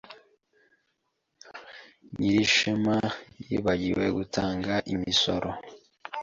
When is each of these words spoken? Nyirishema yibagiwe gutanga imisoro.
Nyirishema 2.17 2.97
yibagiwe 3.47 4.05
gutanga 4.17 4.73
imisoro. 4.93 5.49